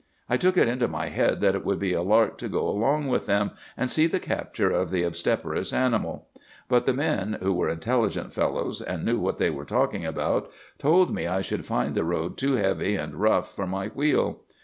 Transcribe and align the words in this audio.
I 0.27 0.35
took 0.35 0.57
it 0.57 0.67
into 0.67 0.87
my 0.87 1.09
head 1.09 1.41
that 1.41 1.53
it 1.53 1.63
would 1.63 1.77
be 1.77 1.93
a 1.93 2.01
lark 2.01 2.39
to 2.39 2.49
go 2.49 2.67
along 2.67 3.05
with 3.07 3.27
them, 3.27 3.51
and 3.77 3.87
see 3.87 4.07
the 4.07 4.19
capture 4.19 4.71
of 4.71 4.89
the 4.89 5.03
obstreperous 5.03 5.71
animal; 5.73 6.25
but 6.67 6.87
the 6.87 6.93
men, 6.95 7.37
who 7.43 7.53
were 7.53 7.69
intelligent 7.69 8.33
fellows 8.33 8.81
and 8.81 9.05
knew 9.05 9.19
what 9.19 9.37
they 9.37 9.51
were 9.51 9.63
talking 9.63 10.03
about, 10.03 10.49
told 10.79 11.13
me 11.13 11.27
I 11.27 11.41
should 11.41 11.67
find 11.67 11.93
the 11.93 12.03
road 12.03 12.35
too 12.35 12.55
heavy 12.55 12.95
and 12.95 13.13
rough 13.13 13.53
for 13.55 13.67
my 13.67 13.89
wheel. 13.89 14.39